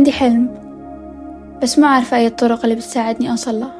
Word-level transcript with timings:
عندي 0.00 0.12
حلم 0.12 0.48
بس 1.62 1.78
ما 1.78 1.86
أعرف 1.86 2.14
أي 2.14 2.26
الطرق 2.26 2.64
اللي 2.64 2.74
بتساعدني 2.74 3.30
أوصل 3.30 3.60
له. 3.60 3.70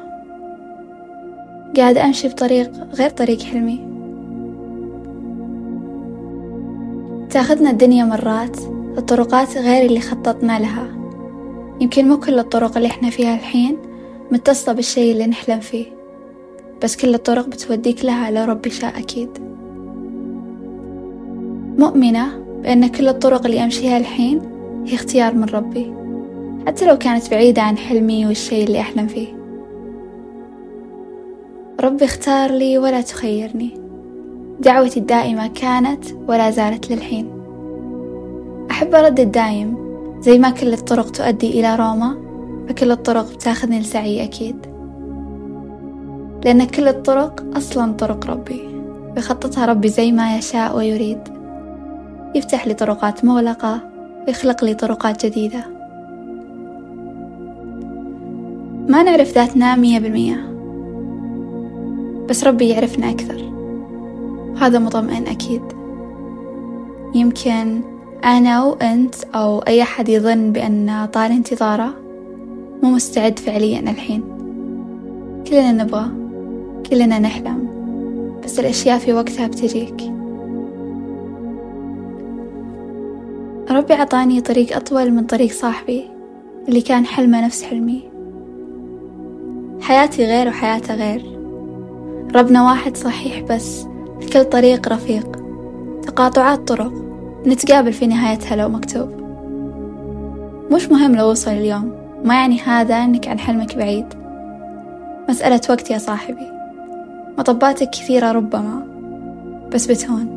قاعدة 1.77 2.05
أمشي 2.05 2.27
بطريق 2.27 2.71
غير 2.93 3.09
طريق 3.09 3.41
حلمي. 3.41 3.79
تاخذنا 7.29 7.69
الدنيا 7.69 8.05
مرات 8.05 8.57
الطرقات 8.97 9.57
غير 9.57 9.85
اللي 9.85 9.99
خططنا 9.99 10.59
لها. 10.59 10.87
يمكن 11.79 12.07
مو 12.07 12.19
كل 12.19 12.39
الطرق 12.39 12.77
اللي 12.77 12.87
إحنا 12.87 13.09
فيها 13.09 13.35
الحين 13.35 13.77
متصلة 14.31 14.73
بالشي 14.73 15.11
اللي 15.11 15.27
نحلم 15.27 15.59
فيه 15.59 15.85
بس 16.83 16.97
كل 16.97 17.13
الطرق 17.13 17.47
بتوديك 17.47 18.05
لها 18.05 18.31
لو 18.31 18.43
ربي 18.43 18.69
شاء 18.69 18.99
أكيد. 18.99 19.29
مؤمنة 21.77 22.27
بأن 22.63 22.87
كل 22.87 23.07
الطرق 23.07 23.45
اللي 23.45 23.63
أمشيها 23.63 23.97
الحين 23.97 24.41
هي 24.85 24.95
اختيار 24.95 25.35
من 25.35 25.45
ربي. 25.45 26.00
حتى 26.67 26.85
لو 26.85 26.97
كانت 26.97 27.31
بعيدة 27.31 27.61
عن 27.61 27.77
حلمي 27.77 28.25
والشي 28.25 28.63
اللي 28.63 28.79
أحلم 28.79 29.07
فيه. 29.07 29.27
ربي 31.81 32.05
اختار 32.05 32.51
لي 32.51 32.77
ولا 32.77 33.01
تخيرني. 33.01 33.81
دعوتي 34.59 34.99
الدائمة 34.99 35.47
كانت 35.47 36.05
ولا 36.27 36.51
زالت 36.51 36.91
للحين. 36.91 37.29
أحب 38.71 38.95
أردد 38.95 39.31
دايم 39.31 39.77
زي 40.19 40.39
ما 40.39 40.49
كل 40.49 40.73
الطرق 40.73 41.09
تؤدي 41.09 41.59
إلى 41.59 41.75
روما 41.75 42.17
فكل 42.69 42.91
الطرق 42.91 43.33
بتاخذني 43.33 43.79
لسعي 43.79 44.23
أكيد. 44.23 44.65
لأن 46.45 46.63
كل 46.63 46.87
الطرق 46.87 47.43
أصلا 47.57 47.93
طرق 47.93 48.27
ربي 48.27 48.61
يخططها 49.17 49.65
ربي 49.65 49.87
زي 49.87 50.11
ما 50.11 50.37
يشاء 50.37 50.77
ويريد. 50.77 51.19
يفتح 52.35 52.67
لي 52.67 52.73
طرقات 52.73 53.25
مغلقة 53.25 53.81
ويخلق 54.27 54.63
لي 54.63 54.73
طرقات 54.73 55.25
جديدة. 55.25 55.80
ما 58.89 59.03
نعرف 59.03 59.35
ذاتنا 59.35 59.75
مية 59.75 59.99
بالمية. 59.99 60.51
بس 62.29 62.43
ربي 62.43 62.69
يعرفنا 62.69 63.09
أكثر. 63.09 63.51
وهذا 64.53 64.79
مطمئن 64.79 65.27
أكيد. 65.27 65.61
يمكن 67.15 67.81
أنا 68.25 68.63
وأنت 68.63 69.15
أو 69.35 69.59
أي 69.59 69.81
أحد 69.81 70.09
يظن 70.09 70.51
بأن 70.51 71.07
طال 71.13 71.31
انتظاره 71.31 71.93
مو 72.83 72.89
مستعد 72.89 73.39
فعليا 73.39 73.79
الحين. 73.79 74.23
كلنا 75.47 75.71
نبغى 75.71 76.05
كلنا 76.89 77.19
نحلم 77.19 77.67
بس 78.43 78.59
الأشياء 78.59 78.97
في 78.97 79.13
وقتها 79.13 79.47
بتجيك. 79.47 80.01
ربي 83.71 83.93
عطاني 83.93 84.41
طريق 84.41 84.75
أطول 84.75 85.11
من 85.11 85.23
طريق 85.25 85.51
صاحبي 85.51 86.03
اللي 86.69 86.81
كان 86.81 87.05
حلمه 87.05 87.45
نفس 87.45 87.63
حلمي. 87.63 88.10
حياتي 89.91 90.25
غير 90.25 90.47
وحياته 90.47 90.95
غير. 90.95 91.39
ربنا 92.35 92.63
واحد 92.63 92.97
صحيح 92.97 93.41
بس 93.41 93.85
كل 94.33 94.43
طريق 94.43 94.87
رفيق. 94.87 95.41
تقاطعات 96.01 96.67
طرق 96.67 96.93
نتقابل 97.47 97.93
في 97.93 98.07
نهايتها 98.07 98.55
لو 98.55 98.69
مكتوب. 98.69 99.09
مش 100.71 100.91
مهم 100.91 101.15
لو 101.15 101.29
وصل 101.29 101.51
اليوم 101.51 101.91
ما 102.23 102.35
يعني 102.35 102.59
هذا 102.59 102.95
أنك 102.95 103.27
عن 103.27 103.39
حلمك 103.39 103.75
بعيد. 103.75 104.05
مسألة 105.29 105.61
وقت 105.69 105.91
يا 105.91 105.97
صاحبي. 105.97 106.47
مطباتك 107.37 107.89
كثيرة 107.89 108.31
ربما 108.31 108.87
بس 109.73 109.85
بتهون. 109.87 110.27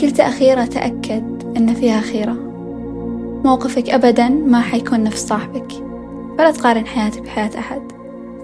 كل 0.00 0.10
تأخيرة 0.10 0.64
تأكد 0.64 1.56
أن 1.56 1.74
فيها 1.74 2.00
خيرة. 2.00 2.36
موقفك 3.44 3.90
أبدا 3.90 4.28
ما 4.28 4.60
حيكون 4.60 5.04
نفس 5.04 5.26
صاحبك. 5.26 5.87
فلا 6.38 6.50
تقارن 6.50 6.86
حياتك 6.86 7.22
بحياة 7.22 7.50
أحد. 7.58 7.82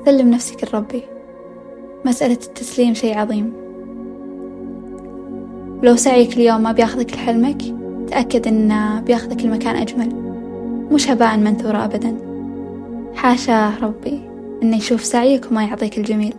سلم 0.04 0.30
نفسك 0.30 0.74
لربي. 0.74 1.02
مسألة 2.04 2.32
التسليم 2.32 2.94
شي 2.94 3.12
عظيم. 3.12 3.52
ولو 5.82 5.96
سعيك 5.96 6.36
اليوم 6.36 6.62
ما 6.62 6.72
بياخذك 6.72 7.12
لحلمك 7.12 7.62
تأكد 8.08 8.46
إنه 8.46 9.00
بياخذك 9.00 9.44
المكان 9.44 9.76
أجمل. 9.76 10.14
مش 10.92 11.10
هباء 11.10 11.36
منثورة 11.36 11.84
أبدا. 11.84 12.16
حاشا 13.14 13.72
ربي 13.82 14.20
إنه 14.62 14.76
يشوف 14.76 15.04
سعيك 15.04 15.50
وما 15.50 15.64
يعطيك 15.64 15.98
الجميل. 15.98 16.34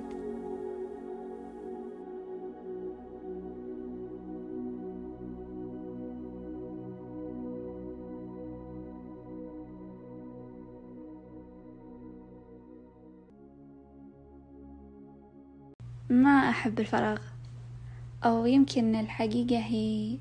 ما 16.10 16.50
أحب 16.50 16.80
الفراغ. 16.80 17.22
أو 18.26 18.46
يمكن 18.46 18.96
الحقيقة 18.96 19.60
هي 19.60 20.18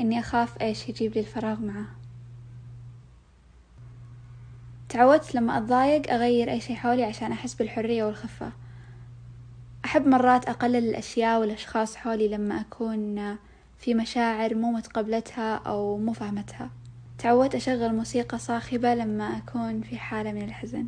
إني 0.00 0.18
أخاف 0.18 0.62
إيش 0.62 0.88
يجيب 0.88 1.14
لي 1.14 1.20
الفراغ 1.20 1.60
معه. 1.60 1.86
تعودت 4.88 5.34
لما 5.34 5.58
أتضايق 5.58 6.12
أغير 6.12 6.50
أي 6.50 6.60
شي 6.60 6.74
حولي 6.74 7.04
عشان 7.04 7.32
أحس 7.32 7.54
بالحرية 7.54 8.04
والخفة. 8.04 8.52
أحب 9.84 10.06
مرات 10.06 10.48
أقلل 10.48 10.76
الأشياء 10.88 11.40
والأشخاص 11.40 11.96
حولي 11.96 12.28
لما 12.28 12.60
أكون 12.60 13.36
في 13.78 13.94
مشاعر 13.94 14.54
مو 14.54 14.72
متقبلتها 14.72 15.54
أو 15.54 15.98
مو 15.98 16.12
فهمتها. 16.12 16.70
تعودت 17.18 17.54
أشغل 17.54 17.94
موسيقى 17.94 18.38
صاخبة 18.38 18.94
لما 18.94 19.24
أكون 19.24 19.82
في 19.82 19.98
حالة 19.98 20.32
من 20.32 20.42
الحزن. 20.42 20.86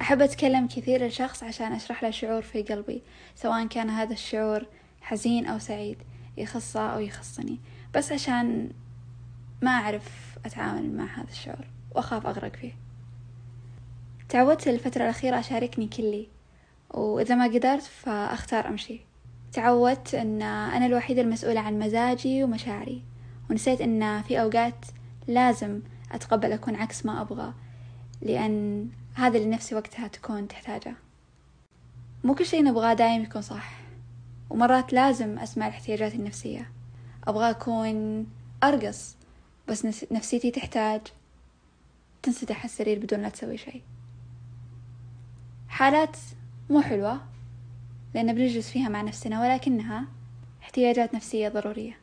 أحب 0.00 0.22
أتكلم 0.22 0.66
كثير 0.66 1.06
لشخص 1.06 1.42
عشان 1.42 1.72
أشرح 1.72 2.02
له 2.02 2.10
شعور 2.10 2.42
في 2.42 2.62
قلبي 2.62 3.02
سواء 3.34 3.66
كان 3.66 3.90
هذا 3.90 4.12
الشعور 4.12 4.66
حزين 5.00 5.46
أو 5.46 5.58
سعيد 5.58 5.98
يخصه 6.36 6.80
أو 6.80 7.00
يخصني. 7.00 7.58
بس 7.94 8.12
عشان 8.12 8.70
ما 9.62 9.70
أعرف 9.70 10.38
أتعامل 10.46 10.96
مع 10.96 11.04
هذا 11.04 11.30
الشعور 11.30 11.66
وأخاف 11.94 12.26
أغرق 12.26 12.56
فيه. 12.56 12.72
تعودت 14.28 14.68
الفترة 14.68 15.02
الأخيرة 15.02 15.38
أشاركني 15.40 15.86
كلي 15.86 16.28
وإذا 16.90 17.34
ما 17.34 17.44
قدرت 17.44 17.82
فأختار 17.82 18.68
أمشي. 18.68 19.00
تعودت 19.52 20.14
أن 20.14 20.42
أنا 20.42 20.86
الوحيدة 20.86 21.22
المسؤولة 21.22 21.60
عن 21.60 21.78
مزاجي 21.78 22.44
ومشاعري 22.44 23.02
ونسيت 23.50 23.80
أن 23.80 24.22
في 24.22 24.40
أوقات 24.40 24.86
لازم 25.26 25.80
أتقبل 26.12 26.52
أكون 26.52 26.76
عكس 26.76 27.06
ما 27.06 27.20
أبغى 27.20 27.54
لأن 28.22 28.88
هذا 29.14 29.38
اللي 29.38 29.50
نفسي 29.50 29.74
وقتها 29.74 30.08
تكون 30.08 30.48
تحتاجه. 30.48 30.94
مو 32.24 32.34
كل 32.34 32.46
شي 32.46 32.62
نبغاه 32.62 32.94
دايم 32.94 33.22
يكون 33.22 33.42
صح. 33.42 33.80
ومرات 34.50 34.92
لازم 34.92 35.38
أسمع 35.38 35.66
الاحتياجات 35.66 36.14
النفسية. 36.14 36.70
أبغى 37.26 37.50
أكون 37.50 38.26
أرقص 38.64 39.16
بس 39.68 39.86
نفسيتي 40.12 40.50
تحتاج 40.50 41.00
تنسدح 42.22 42.64
السرير 42.64 42.98
بدون 42.98 43.20
لا 43.22 43.28
تسوي 43.28 43.56
شي 43.56 43.82
حالات 45.68 46.16
مو 46.70 46.80
حلوة 46.80 47.20
لأن 48.14 48.34
بنجلس 48.34 48.70
فيها 48.70 48.88
مع 48.88 49.02
نفسنا 49.02 49.40
ولكنها 49.40 50.04
احتياجات 50.62 51.14
نفسية 51.14 51.48
ضرورية. 51.48 51.98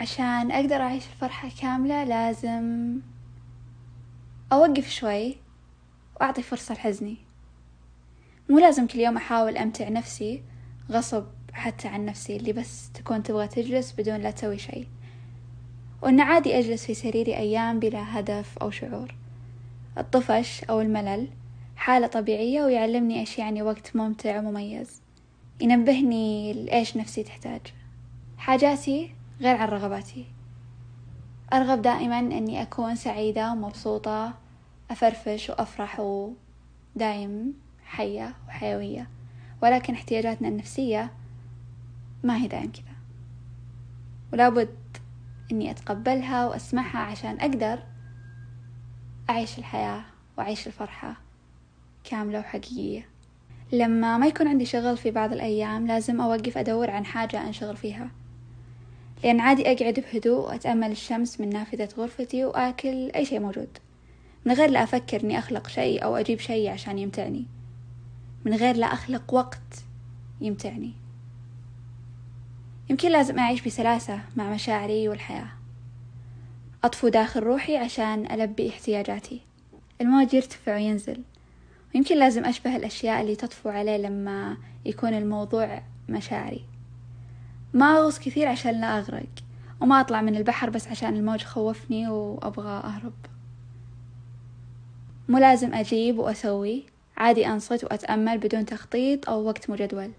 عشان 0.00 0.50
أقدر 0.50 0.76
أعيش 0.76 1.06
الفرحة 1.06 1.48
كاملة 1.60 2.04
لازم 2.04 2.98
أوقف 4.52 4.90
شوي 4.90 5.36
وأعطي 6.20 6.42
فرصة 6.42 6.74
لحزني. 6.74 7.16
مو 8.48 8.58
لازم 8.58 8.86
كل 8.86 8.98
يوم 8.98 9.16
أحاول 9.16 9.56
أمتع 9.56 9.88
نفسي 9.88 10.42
غصب 10.90 11.24
حتى 11.52 11.88
عن 11.88 12.04
نفسي 12.04 12.36
اللي 12.36 12.52
بس 12.52 12.92
تكون 12.92 13.22
تبغى 13.22 13.48
تجلس 13.48 13.92
بدون 13.98 14.16
لا 14.16 14.30
تسوي 14.30 14.58
شي 14.58 14.86
وإن 16.02 16.20
عادي 16.20 16.58
أجلس 16.58 16.86
في 16.86 16.94
سريري 16.94 17.36
أيام 17.36 17.80
بلا 17.80 18.18
هدف 18.18 18.58
أو 18.58 18.70
شعور. 18.70 19.14
الطفش 19.98 20.64
أو 20.64 20.80
الملل 20.80 21.28
حالة 21.76 22.06
طبيعية 22.06 22.62
ويعلمني 22.62 23.20
إيش 23.20 23.38
يعني 23.38 23.62
وقت 23.62 23.96
ممتع 23.96 24.38
ومميز. 24.38 25.02
ينبهني 25.60 26.52
لإيش 26.52 26.96
نفسي 26.96 27.22
تحتاج. 27.22 27.60
حاجاتي 28.38 29.10
غير 29.40 29.56
عن 29.56 29.68
رغباتي. 29.68 30.26
أرغب 31.52 31.82
دائما 31.82 32.18
أني 32.18 32.62
أكون 32.62 32.94
سعيدة 32.94 33.52
ومبسوطة 33.52 34.34
أفرفش 34.90 35.50
وأفرح 35.50 36.00
ودايم 36.00 37.54
حية 37.84 38.34
وحيوية 38.48 39.08
ولكن 39.62 39.94
احتياجاتنا 39.94 40.48
النفسية 40.48 41.12
ما 42.22 42.36
هي 42.36 42.48
دايم 42.48 42.72
كذا. 42.72 42.94
ولابد 44.32 44.76
إني 45.52 45.70
أتقبلها 45.70 46.46
وأسمعها 46.46 46.98
عشان 46.98 47.40
أقدر 47.40 47.78
أعيش 49.30 49.58
الحياة 49.58 50.04
وأعيش 50.38 50.66
الفرحة 50.66 51.16
كاملة 52.04 52.38
وحقيقية. 52.38 53.08
لما 53.72 54.18
ما 54.18 54.26
يكون 54.26 54.48
عندي 54.48 54.64
شغل 54.64 54.96
في 54.96 55.10
بعض 55.10 55.32
الأيام 55.32 55.86
لازم 55.86 56.20
أوقف 56.20 56.58
أدور 56.58 56.90
عن 56.90 57.04
حاجة 57.04 57.46
أنشغل 57.46 57.76
فيها. 57.76 58.10
لأن 59.24 59.40
عادي 59.40 59.72
أقعد 59.72 60.00
بهدوء 60.12 60.48
وأتأمل 60.48 60.90
الشمس 60.90 61.40
من 61.40 61.48
نافذة 61.50 61.88
غرفتي 61.98 62.44
وآكل 62.44 63.10
أي 63.10 63.24
شيء 63.24 63.40
موجود. 63.40 63.78
من 64.44 64.52
غير 64.52 64.70
لا 64.70 64.82
أفكر 64.82 65.20
إني 65.24 65.38
أخلق 65.38 65.68
شيء 65.68 66.04
أو 66.04 66.16
أجيب 66.16 66.40
شيء 66.40 66.70
عشان 66.70 66.98
يمتعني. 66.98 67.46
من 68.44 68.54
غير 68.54 68.76
لا 68.76 68.86
أخلق 68.86 69.34
وقت 69.34 69.84
يمتعني. 70.40 70.92
يمكن 72.90 73.10
لازم 73.10 73.38
أعيش 73.38 73.60
بسلاسة 73.60 74.20
مع 74.36 74.50
مشاعري 74.50 75.08
والحياة. 75.08 75.48
أطفو 76.84 77.08
داخل 77.08 77.40
روحي 77.40 77.76
عشان 77.76 78.32
ألبي 78.32 78.68
احتياجاتي. 78.68 79.40
الموج 80.00 80.34
يرتفع 80.34 80.74
وينزل. 80.74 81.22
ويمكن 81.94 82.18
لازم 82.18 82.44
أشبه 82.44 82.76
الأشياء 82.76 83.20
اللي 83.20 83.36
تطفو 83.36 83.68
عليه 83.68 83.96
لما 83.96 84.56
يكون 84.84 85.14
الموضوع 85.14 85.82
مشاعري. 86.08 86.64
ما 87.74 87.86
أغوص 87.86 88.18
كثير 88.18 88.48
عشان 88.48 88.80
لا 88.80 88.98
أغرق. 88.98 89.28
وما 89.80 90.00
أطلع 90.00 90.22
من 90.22 90.36
البحر 90.36 90.70
بس 90.70 90.88
عشان 90.88 91.16
الموج 91.16 91.42
خوفني 91.42 92.08
وأبغى 92.08 92.80
أهرب. 92.84 93.12
مو 95.30 95.38
لازم 95.38 95.74
أجيب 95.74 96.18
وأسوي. 96.18 96.82
عادي 97.16 97.46
أنصت 97.46 97.84
وأتأمل 97.84 98.38
بدون 98.38 98.66
تخطيط 98.66 99.28
أو 99.28 99.44
وقت 99.44 99.70
مجدول. 99.70 100.10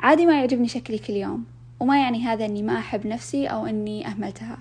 عادي 0.00 0.26
ما 0.26 0.38
يعجبني 0.38 0.68
شكلي 0.68 0.98
كل 0.98 1.12
يوم 1.12 1.44
وما 1.80 2.00
يعني 2.00 2.24
هذا 2.24 2.44
أني 2.44 2.62
ما 2.62 2.78
أحب 2.78 3.06
نفسي 3.06 3.46
أو 3.46 3.66
أني 3.66 4.06
أهملتها. 4.06 4.58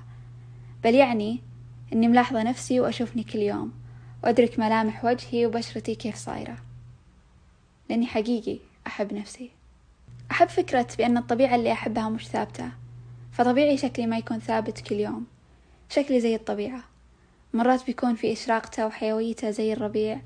بل 0.84 0.96
يعني 0.96 1.42
أني 1.94 2.08
ملاحظة 2.08 2.44
نفسي 2.44 2.80
وأشوفني 2.80 3.24
كل 3.24 3.40
يوم 3.40 3.72
وأدرك 4.24 4.60
ملامح 4.60 5.06
وجهي 5.06 5.46
وبشرتي 5.46 5.96
كيف 5.96 6.16
صايرة. 6.16 6.58
لأني 7.90 8.06
حقيقي 8.06 8.60
أحب 8.88 9.14
نفسي. 9.14 9.52
أحب 10.32 10.48
فكرة 10.48 10.88
بأن 10.98 11.18
الطبيعة 11.18 11.56
اللي 11.56 11.72
أحبها 11.72 12.10
مش 12.10 12.28
ثابتة 12.28 12.70
فطبيعي 13.32 13.78
شكلي 13.78 14.08
ما 14.08 14.18
يكون 14.18 14.40
ثابت 14.40 14.80
كل 14.80 14.96
يوم. 14.96 15.26
شكلي 15.90 16.20
زي 16.20 16.36
الطبيعة. 16.36 16.95
مرات 17.56 17.86
بيكون 17.86 18.16
في 18.16 18.34
إشراقته 18.34 18.88
وحيويته 18.88 19.50
زي 19.50 19.74
الربيع 19.74 20.22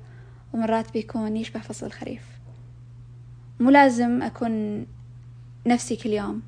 ومرات 0.52 0.92
بيكون 0.92 1.36
يشبه 1.36 1.60
فصل 1.60 1.86
الخريف. 1.86 2.22
مو 3.60 3.70
لازم 3.70 4.22
أكون 4.22 4.86
نفسي 5.66 5.96
كل 5.96 6.10
يوم. 6.10 6.42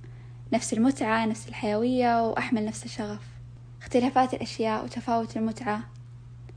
نفس 0.53 0.73
المتعة 0.73 1.27
نفس 1.27 1.49
الحيوية 1.49 2.29
وأحمل 2.29 2.65
نفس 2.65 2.85
الشغف. 2.85 3.27
اختلافات 3.83 4.35
الأشياء 4.35 4.85
وتفاوت 4.85 5.37
المتعة. 5.37 5.81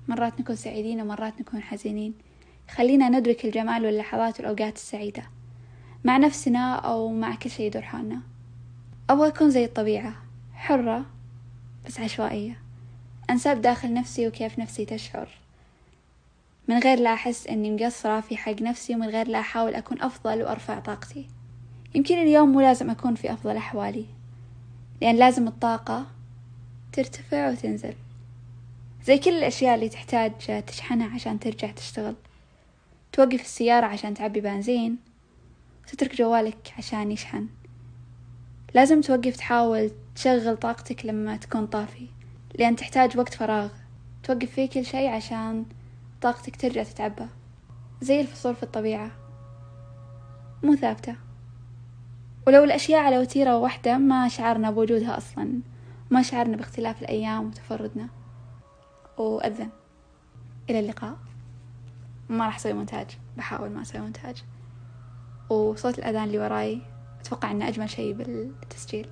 مرات 0.08 0.40
نكون 0.40 0.56
سعيدين 0.56 1.02
ومرات 1.02 1.42
نكون 1.42 1.62
حزينين. 1.62 2.14
خلينا 2.70 3.10
ندرك 3.10 3.46
الجمال 3.46 3.86
واللحظات 3.86 4.40
والأوقات 4.40 4.76
السعيدة. 4.76 5.24
مع 6.04 6.18
نفسنا 6.18 6.76
أو 6.76 7.12
مع 7.12 7.36
كل 7.36 7.50
شي 7.50 7.66
يدور 7.66 7.82
حولنا. 7.82 8.22
أبغى 9.10 9.28
أكون 9.28 9.50
زي 9.50 9.66
الطبيعة 9.66 10.14
حرة 10.54 11.06
بس 11.86 12.00
عشوائية. 12.00 12.65
أنساب 13.30 13.62
داخل 13.62 13.94
نفسي 13.94 14.28
وكيف 14.28 14.60
نفسي 14.60 14.86
تشعر. 14.86 15.28
من 16.68 16.80
غير 16.80 17.00
لا 17.00 17.14
أحس 17.14 17.48
أني 17.48 17.72
مقصرة 17.72 18.20
في 18.20 18.38
حق 18.38 18.62
نفسي 18.62 18.96
ومن 18.96 19.08
غير 19.08 19.28
لا 19.28 19.40
أحاول 19.40 19.76
أكون 19.76 20.02
أفضل 20.02 20.44
وأرفع 20.44 20.80
طاقتي. 20.80 21.28
يمكن 21.96 22.18
اليوم 22.18 22.50
مو 22.50 22.62
لازم 22.62 22.90
أكون 22.90 23.16
في 23.16 23.34
أفضل 23.34 23.58
أحوالي 23.58 24.06
لأن 25.02 25.16
لازم 25.16 25.48
الطاقة 25.48 26.06
ترتفع 26.94 27.50
وتنزل. 27.50 27.94
زي 29.04 29.18
كل 29.18 29.30
الأشياء 29.30 29.76
اللي 29.76 29.90
تحتاج 29.90 30.64
تشحنها 30.68 31.16
عشان 31.16 31.40
ترجع 31.40 31.72
تشتغل. 31.72 32.16
توقف 33.12 33.42
السيارة 33.42 33.86
عشان 33.86 34.14
تعبي 34.14 34.42
بنزين. 34.42 34.98
وتترك 35.84 36.16
جوالك 36.16 36.74
عشان 36.78 37.12
يشحن. 37.12 37.48
لازم 38.74 39.02
توقف 39.02 39.38
تحاول 39.38 39.92
تشغل 40.16 40.58
طاقتك 40.58 41.06
لما 41.06 41.38
تكون 41.38 41.68
طافي. 41.68 42.08
لأن 42.60 42.76
تحتاج 42.76 43.18
وقت 43.18 43.34
فراغ. 43.34 43.70
توقف 44.24 44.52
فيه 44.52 44.70
كل 44.70 44.86
شي 44.86 45.08
عشان 45.08 45.66
طاقتك 46.22 46.56
ترجع 46.56 46.84
تتعبى. 46.84 47.26
زي 48.02 48.22
الفصول 48.22 48.56
في 48.56 48.64
الطبيعة. 48.64 49.12
مو 50.64 50.76
ثابتة. 50.76 51.16
ولو 52.48 52.64
الأشياء 52.64 53.02
على 53.02 53.20
وتيرة 53.20 53.58
واحدة 53.58 53.98
ما 53.98 54.28
شعرنا 54.28 54.72
بوجودها 54.72 55.18
أصلا. 55.18 55.60
ما 56.12 56.22
شعرنا 56.22 56.58
باختلاف 56.58 57.02
الأيام 57.02 57.48
وتفردنا. 57.48 58.10
وأذن. 59.18 59.70
إلى 60.70 60.80
اللقاء. 60.80 61.18
ما 62.30 62.46
راح 62.46 62.56
أسوي 62.56 62.74
مونتاج. 62.74 63.08
بحاول 63.38 63.70
ما 63.70 63.82
أسوي 63.82 64.02
مونتاج. 64.02 64.44
وصوت 65.50 66.00
الأذان 66.00 66.24
اللي 66.24 66.40
وراي 66.40 66.82
أتوقع 67.20 67.52
إنه 67.52 67.68
أجمل 67.68 67.90
شي 67.90 68.14
بالتسجيل. 68.14 69.10